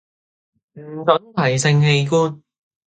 [0.73, 2.41] 唔准提性器官